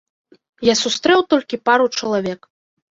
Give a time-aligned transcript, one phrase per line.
[0.71, 2.41] Я сустрэў толькі пару чалавек.